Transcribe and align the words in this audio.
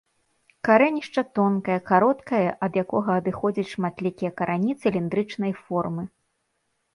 Карэнішча 0.67 1.23
тонкае, 1.39 1.75
кароткае 1.91 2.39
ад 2.69 2.79
якога 2.83 3.11
адыходзяць 3.21 3.67
шматлікія 3.75 4.31
карані 4.41 4.71
цыліндрычнай 4.87 5.53
формы. 5.63 6.03